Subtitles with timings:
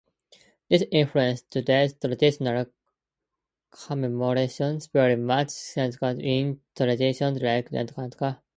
[0.67, 2.65] This influences today's traditional
[3.69, 8.37] commemorations, very much Catholic-based in traditions like "Corpus Christi".